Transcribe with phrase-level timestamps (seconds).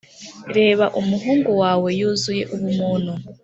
[0.57, 3.13] reba umuhungu wawe yuzuye ubuntu